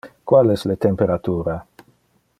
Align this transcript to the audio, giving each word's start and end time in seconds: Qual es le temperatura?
Qual 0.29 0.53
es 0.53 0.63
le 0.71 0.77
temperatura? 0.87 1.59